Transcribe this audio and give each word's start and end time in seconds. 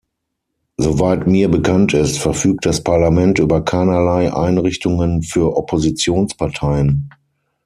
Soweit 0.77 1.27
mir 1.27 1.51
bekannt 1.51 1.93
ist, 1.93 2.17
verfügt 2.17 2.65
das 2.65 2.81
Parlament 2.83 3.37
über 3.37 3.63
keinerlei 3.63 4.33
Einrichtungen 4.33 5.21
für 5.21 5.55
Oppositionsparteien. 5.55 7.09